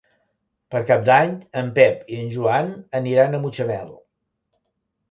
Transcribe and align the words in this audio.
Per 0.75 0.79
Cap 0.91 1.03
d'Any 1.09 1.35
en 1.61 1.69
Pep 1.75 2.09
i 2.15 2.19
en 2.23 2.35
Joan 2.39 2.75
aniran 3.03 3.39
a 3.39 3.45
Mutxamel. 3.47 3.95